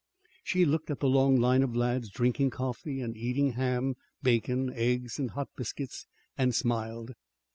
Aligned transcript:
She 0.43 0.65
looked 0.65 0.89
at 0.89 0.99
the 0.99 1.07
long 1.07 1.35
line 1.39 1.61
of 1.61 1.75
lads, 1.75 2.09
drinking 2.09 2.49
coffee 2.49 3.01
and 3.01 3.15
eating 3.15 3.51
ham, 3.51 3.97
bacon, 4.23 4.73
eggs, 4.73 5.19
and 5.19 5.29
hot 5.29 5.49
biscuits, 5.55 6.07
and 6.35 6.55
smiled. 6.55 7.11